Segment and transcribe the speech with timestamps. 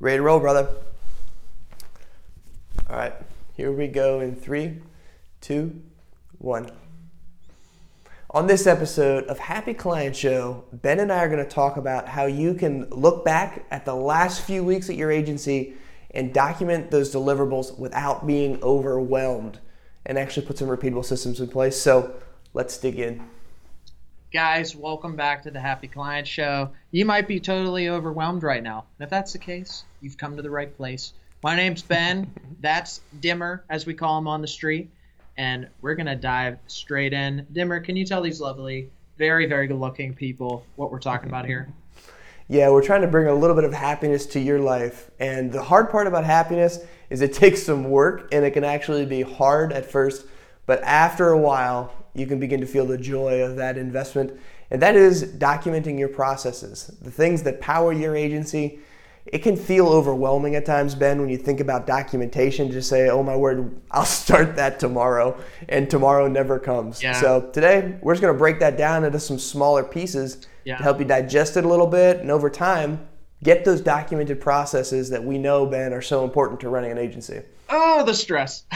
[0.00, 0.68] Ready to roll, brother.
[2.88, 3.14] All right,
[3.56, 4.76] here we go in three,
[5.40, 5.82] two,
[6.38, 6.70] one.
[8.30, 12.06] On this episode of Happy Client Show, Ben and I are going to talk about
[12.06, 15.74] how you can look back at the last few weeks at your agency
[16.12, 19.58] and document those deliverables without being overwhelmed
[20.06, 21.76] and actually put some repeatable systems in place.
[21.76, 22.14] So
[22.54, 23.28] let's dig in.
[24.30, 26.70] Guys, welcome back to the Happy Client Show.
[26.90, 28.84] You might be totally overwhelmed right now.
[28.98, 31.14] And if that's the case, you've come to the right place.
[31.42, 32.30] My name's Ben.
[32.60, 34.90] that's Dimmer, as we call him on the street
[35.38, 37.46] and we're gonna dive straight in.
[37.52, 41.72] Dimmer, can you tell these lovely, very, very good-looking people what we're talking about here?
[42.48, 45.62] Yeah, we're trying to bring a little bit of happiness to your life, and the
[45.62, 49.72] hard part about happiness is it takes some work, and it can actually be hard
[49.72, 50.26] at first,
[50.66, 54.38] but after a while, you can begin to feel the joy of that investment,
[54.70, 58.80] and that is documenting your processes, the things that power your agency
[59.32, 62.70] it can feel overwhelming at times, Ben, when you think about documentation.
[62.70, 67.02] Just say, oh my word, I'll start that tomorrow, and tomorrow never comes.
[67.02, 67.12] Yeah.
[67.12, 70.76] So today, we're just going to break that down into some smaller pieces yeah.
[70.76, 73.07] to help you digest it a little bit, and over time,
[73.42, 77.42] get those documented processes that we know, Ben, are so important to running an agency.
[77.68, 78.64] Oh, the stress.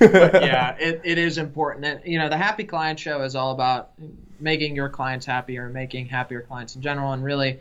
[0.00, 1.86] yeah, it, it is important.
[1.86, 3.92] And, you know, the Happy Client Show is all about
[4.38, 7.60] making your clients happier, making happier clients in general, and really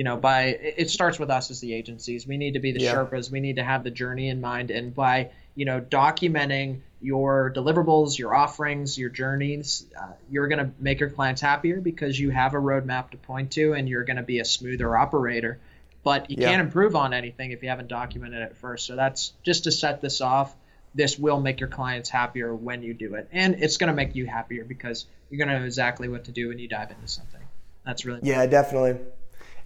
[0.00, 2.26] you know, by it starts with us as the agencies.
[2.26, 2.94] We need to be the yeah.
[2.94, 3.30] Sherpas.
[3.30, 8.18] We need to have the journey in mind, and by you know documenting your deliverables,
[8.18, 12.54] your offerings, your journeys, uh, you're going to make your clients happier because you have
[12.54, 15.58] a roadmap to point to, and you're going to be a smoother operator.
[16.02, 16.48] But you yeah.
[16.48, 18.86] can't improve on anything if you haven't documented it first.
[18.86, 20.56] So that's just to set this off.
[20.94, 24.16] This will make your clients happier when you do it, and it's going to make
[24.16, 27.06] you happier because you're going to know exactly what to do when you dive into
[27.06, 27.40] something.
[27.84, 28.98] That's really yeah, definitely.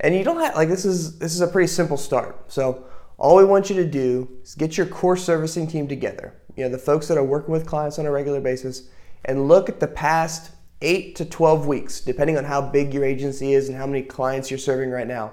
[0.00, 2.52] And you don't have like this is this is a pretty simple start.
[2.52, 2.84] So
[3.16, 6.34] all we want you to do is get your core servicing team together.
[6.56, 8.88] You know, the folks that are working with clients on a regular basis
[9.25, 13.54] and look at the past 8 to 12 weeks, depending on how big your agency
[13.54, 15.32] is and how many clients you're serving right now.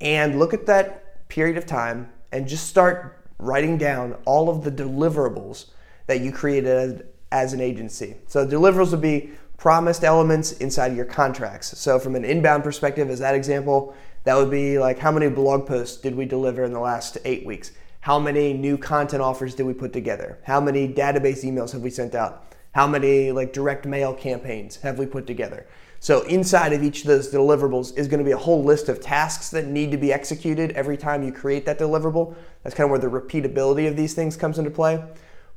[0.00, 4.70] And look at that period of time and just start writing down all of the
[4.70, 5.66] deliverables
[6.06, 8.16] that you created as an agency.
[8.26, 11.78] So deliverables would be promised elements inside of your contracts.
[11.78, 15.66] So, from an inbound perspective, as that example, that would be like how many blog
[15.66, 17.72] posts did we deliver in the last eight weeks?
[18.00, 20.38] How many new content offers did we put together?
[20.44, 22.44] How many database emails have we sent out?
[22.72, 25.66] How many like direct mail campaigns have we put together?
[26.06, 29.00] So inside of each of those deliverables is going to be a whole list of
[29.00, 32.36] tasks that need to be executed every time you create that deliverable.
[32.62, 35.04] That's kind of where the repeatability of these things comes into play.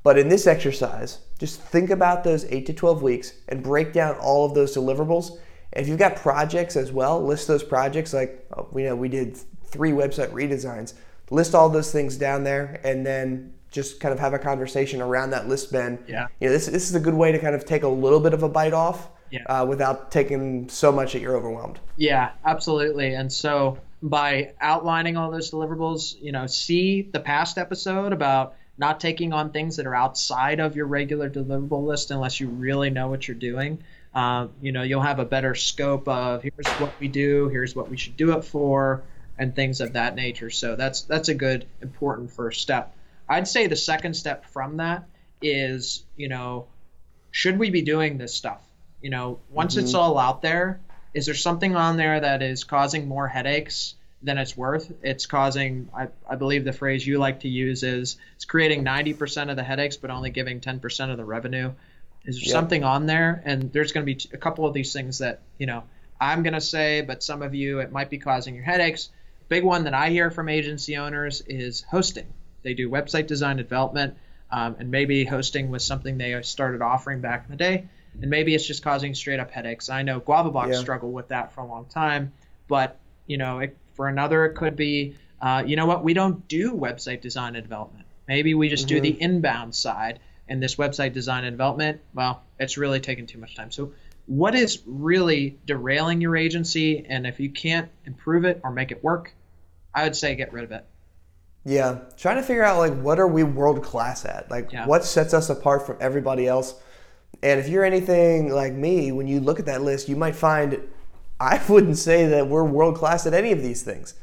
[0.02, 4.16] But in this exercise, just think about those 8 to 12 weeks and break down
[4.16, 5.38] all of those deliverables.
[5.74, 9.08] And if you've got projects as well, list those projects like oh, we know we
[9.08, 10.96] did three website redesigns.
[11.30, 15.30] List all those things down there and then just kind of have a conversation around
[15.30, 16.04] that list, Ben.
[16.08, 16.26] Yeah.
[16.40, 18.34] You know, this, this is a good way to kind of take a little bit
[18.34, 19.44] of a bite off yeah.
[19.44, 21.80] uh, without taking so much that you're overwhelmed.
[21.96, 23.14] Yeah, absolutely.
[23.14, 29.00] And so by outlining all those deliverables, you know, see the past episode about not
[29.00, 33.10] taking on things that are outside of your regular deliverable list unless you really know
[33.10, 33.84] what you're doing.
[34.14, 37.90] Uh, you know, you'll have a better scope of here's what we do, here's what
[37.90, 39.04] we should do it for,
[39.38, 40.50] and things of that nature.
[40.50, 42.96] So that's that's a good important first step.
[43.28, 45.04] I'd say the second step from that
[45.42, 46.68] is, you know,
[47.32, 48.66] should we be doing this stuff?
[49.02, 49.86] You know, once mm-hmm.
[49.86, 50.80] it's all out there,
[51.14, 54.92] is there something on there that is causing more headaches than it's worth.
[55.02, 59.50] It's causing, I, I believe the phrase you like to use is it's creating 90%
[59.50, 61.72] of the headaches, but only giving 10% of the revenue.
[62.26, 62.52] Is there yep.
[62.52, 63.42] something on there?
[63.46, 65.84] And there's going to be a couple of these things that, you know,
[66.20, 69.10] I'm going to say, but some of you, it might be causing your headaches.
[69.48, 72.28] Big one that I hear from agency owners is hosting.
[72.62, 74.18] They do website design and development,
[74.52, 77.88] um, and maybe hosting was something they started offering back in the day.
[78.22, 79.90] And maybe it's just causing straight up headaches.
[79.90, 80.80] I know Guavabox yeah.
[80.80, 82.34] struggled with that for a long time,
[82.68, 86.48] but you know, it for another, it could be, uh, you know what, we don't
[86.48, 88.06] do website design and development.
[88.28, 88.96] Maybe we just mm-hmm.
[88.96, 89.24] do the mm-hmm.
[89.24, 90.20] inbound side.
[90.48, 93.72] And this website design and development, well, it's really taking too much time.
[93.72, 93.94] So,
[94.26, 97.06] what is really derailing your agency?
[97.08, 99.34] And if you can't improve it or make it work,
[99.94, 100.86] I would say get rid of it.
[101.66, 104.50] Yeah, trying to figure out like what are we world class at?
[104.50, 104.86] Like yeah.
[104.88, 106.74] what sets us apart from everybody else?
[107.42, 110.82] And if you're anything like me, when you look at that list, you might find
[111.40, 114.16] I wouldn't say that we're world class at any of these things.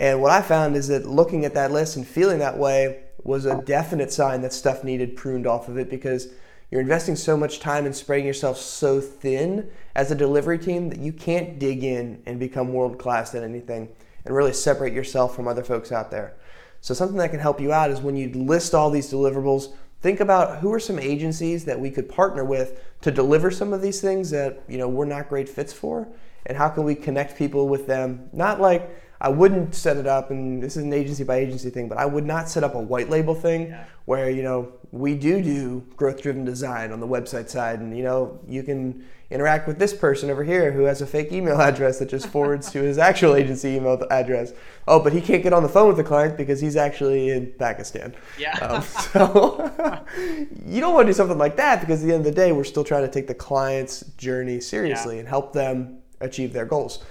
[0.00, 3.46] And what I found is that looking at that list and feeling that way was
[3.46, 6.28] a definite sign that stuff needed pruned off of it because
[6.70, 10.98] you're investing so much time and spreading yourself so thin as a delivery team that
[10.98, 13.88] you can't dig in and become world class at anything.
[14.24, 16.34] and really separate yourself from other folks out there.
[16.80, 19.72] So something that can help you out is when you list all these deliverables,
[20.04, 23.80] think about who are some agencies that we could partner with to deliver some of
[23.80, 26.06] these things that you know we're not great fits for
[26.44, 28.90] and how can we connect people with them not like
[29.24, 32.04] I wouldn't set it up, and this is an agency by agency thing, but I
[32.04, 33.84] would not set up a white label thing yeah.
[34.04, 38.04] where you know we do do growth driven design on the website side, and you
[38.04, 42.00] know you can interact with this person over here who has a fake email address
[42.00, 44.52] that just forwards to his actual agency email address.
[44.86, 47.50] Oh, but he can't get on the phone with the client because he's actually in
[47.58, 48.14] Pakistan.
[48.38, 48.52] Yeah.
[48.58, 50.04] Um, so
[50.66, 52.52] you don't want to do something like that because at the end of the day,
[52.52, 55.20] we're still trying to take the client's journey seriously yeah.
[55.20, 57.02] and help them achieve their goals.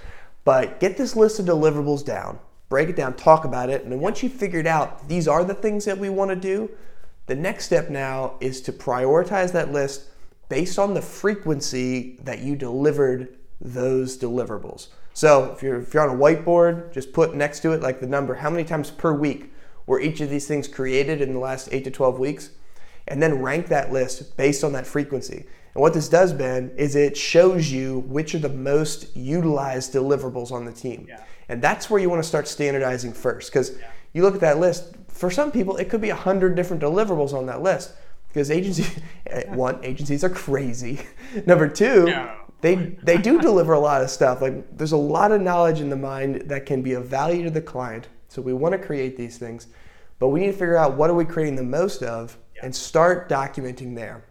[0.44, 2.38] But get this list of deliverables down,
[2.68, 5.54] break it down, talk about it, and then once you've figured out these are the
[5.54, 6.70] things that we want to do,
[7.26, 10.10] the next step now is to prioritize that list
[10.50, 14.88] based on the frequency that you delivered those deliverables.
[15.14, 18.06] So if you're if you're on a whiteboard, just put next to it like the
[18.06, 19.52] number how many times per week
[19.86, 22.50] were each of these things created in the last 8 to 12 weeks
[23.06, 25.44] and then rank that list based on that frequency.
[25.74, 30.52] And what this does, Ben, is it shows you which are the most utilized deliverables
[30.52, 31.06] on the team.
[31.08, 31.22] Yeah.
[31.48, 33.50] And that's where you want to start standardizing first.
[33.50, 33.90] Because yeah.
[34.12, 37.46] you look at that list, for some people, it could be 100 different deliverables on
[37.46, 37.92] that list.
[38.28, 41.00] Because agencies, eh, one, agencies are crazy.
[41.46, 42.36] Number two, no.
[42.60, 44.40] they, they do deliver a lot of stuff.
[44.40, 47.50] Like there's a lot of knowledge in the mind that can be of value to
[47.50, 48.08] the client.
[48.28, 49.66] So we want to create these things.
[50.20, 52.66] But we need to figure out what are we creating the most of yeah.
[52.66, 54.24] and start documenting there.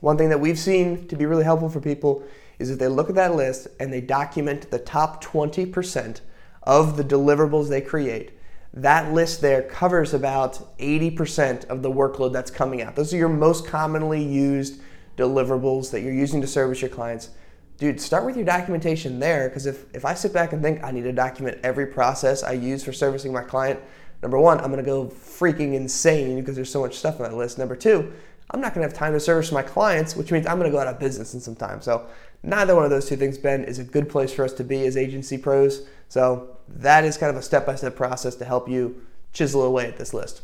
[0.00, 2.22] One thing that we've seen to be really helpful for people
[2.58, 6.20] is if they look at that list and they document the top 20%
[6.62, 8.32] of the deliverables they create.
[8.72, 12.96] That list there covers about 80% of the workload that's coming out.
[12.96, 14.80] Those are your most commonly used
[15.16, 17.30] deliverables that you're using to service your clients.
[17.78, 20.92] Dude, start with your documentation there because if, if I sit back and think I
[20.92, 23.80] need to document every process I use for servicing my client,
[24.22, 27.58] number one, I'm gonna go freaking insane because there's so much stuff on that list.
[27.58, 28.12] Number two,
[28.52, 30.76] I'm not going to have time to service my clients, which means I'm going to
[30.76, 31.80] go out of business in some time.
[31.80, 32.06] So
[32.42, 34.84] neither one of those two things, Ben, is a good place for us to be
[34.86, 35.86] as agency pros.
[36.08, 39.02] So that is kind of a step-by-step process to help you
[39.32, 40.42] chisel away at this list.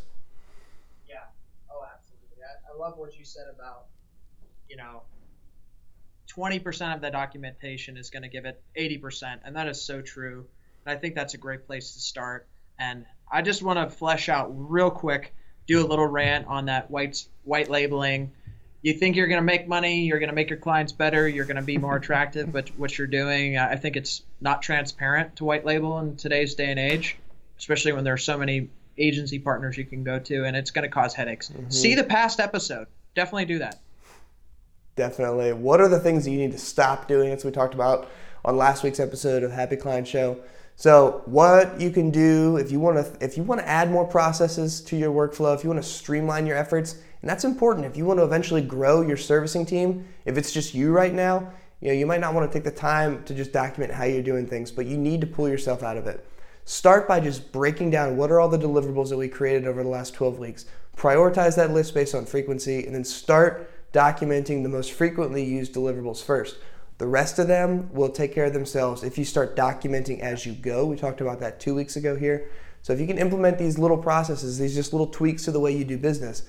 [1.08, 1.16] Yeah.
[1.68, 2.44] Oh, absolutely.
[2.44, 3.86] I, I love what you said about,
[4.68, 5.02] you know,
[6.36, 10.46] 20% of the documentation is going to give it 80%, and that is so true.
[10.84, 12.46] And I think that's a great place to start.
[12.78, 15.34] And I just want to flesh out real quick
[15.66, 18.32] do a little rant on that white white labeling.
[18.82, 21.44] You think you're going to make money, you're going to make your clients better, you're
[21.44, 25.44] going to be more attractive, but what you're doing, I think it's not transparent to
[25.44, 27.16] white label in today's day and age,
[27.58, 30.84] especially when there are so many agency partners you can go to, and it's going
[30.84, 31.48] to cause headaches.
[31.48, 31.70] Mm-hmm.
[31.70, 32.86] See the past episode.
[33.16, 33.80] Definitely do that.
[34.94, 35.52] Definitely.
[35.52, 38.08] What are the things that you need to stop doing, as we talked about
[38.46, 40.38] on last week's episode of Happy Client Show?
[40.76, 44.06] So what you can do if you want to if you want to add more
[44.06, 47.86] processes to your workflow, if you want to streamline your efforts, and that's important.
[47.86, 51.50] If you want to eventually grow your servicing team, if it's just you right now,
[51.80, 54.22] you know, you might not want to take the time to just document how you're
[54.22, 56.26] doing things, but you need to pull yourself out of it.
[56.64, 59.88] Start by just breaking down what are all the deliverables that we created over the
[59.88, 60.66] last 12 weeks.
[60.96, 66.22] Prioritize that list based on frequency and then start documenting the most frequently used deliverables
[66.22, 66.56] first.
[66.98, 70.52] The rest of them will take care of themselves if you start documenting as you
[70.52, 70.86] go.
[70.86, 72.48] We talked about that two weeks ago here.
[72.80, 75.76] So if you can implement these little processes, these just little tweaks to the way
[75.76, 76.44] you do business,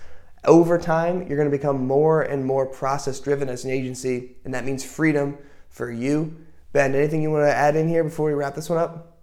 [0.45, 4.53] over time, you're going to become more and more process driven as an agency, and
[4.53, 5.37] that means freedom
[5.69, 6.37] for you.
[6.71, 9.17] Ben, anything you want to add in here before we wrap this one up?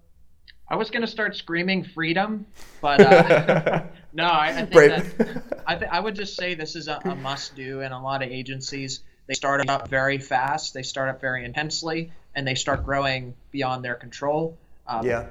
[0.68, 2.46] I was going to start screaming freedom,
[2.80, 6.88] but uh, no, I, I think that I, th- I would just say this is
[6.88, 10.82] a, a must do in a lot of agencies they start up very fast, they
[10.82, 14.58] start up very intensely, and they start growing beyond their control.
[14.86, 15.26] Um, yeah.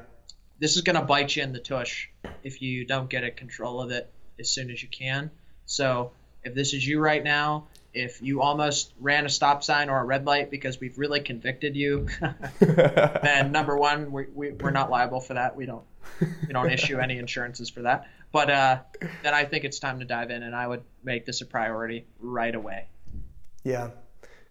[0.60, 2.10] This is going to bite you in the tush
[2.44, 5.30] if you don't get a control of it as soon as you can.
[5.66, 6.12] So
[6.44, 10.04] if this is you right now, if you almost ran a stop sign or a
[10.04, 12.08] red light because we've really convicted you,
[12.60, 15.56] then number one, we, we, we're not liable for that.
[15.56, 15.84] We don't
[16.20, 18.08] we don't issue any insurances for that.
[18.32, 18.80] But uh,
[19.22, 22.06] then I think it's time to dive in, and I would make this a priority
[22.20, 22.88] right away.
[23.64, 23.92] Yeah.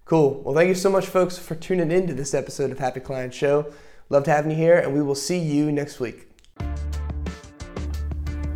[0.04, 0.42] Cool.
[0.42, 3.32] Well, thank you so much, folks, for tuning in to this episode of Happy Client
[3.32, 3.72] Show.
[4.08, 6.28] Loved having you here, and we will see you next week.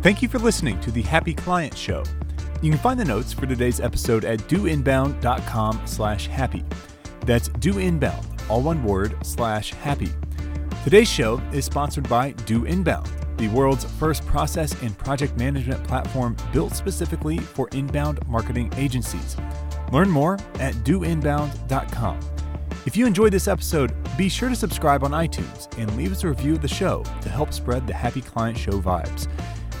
[0.01, 2.03] Thank you for listening to the Happy Client Show.
[2.61, 6.63] You can find the notes for today's episode at doinbound.com slash happy.
[7.21, 10.09] That's doinbound, all one word, slash happy.
[10.83, 16.37] Today's show is sponsored by Do Inbound, the world's first process and project management platform
[16.53, 19.35] built specifically for inbound marketing agencies.
[19.91, 22.19] Learn more at doinbound.com.
[22.85, 26.29] If you enjoyed this episode, be sure to subscribe on iTunes and leave us a
[26.29, 29.27] review of the show to help spread the Happy Client Show vibes.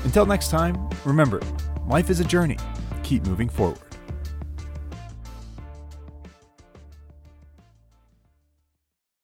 [0.03, 1.41] Until next time, remember,
[1.87, 2.57] life is a journey.
[3.03, 3.86] Keep moving forward.